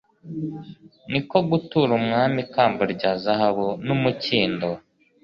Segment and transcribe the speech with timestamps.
[1.11, 4.67] ni ko gutura umwami ikamba rya zahabu n'umukindo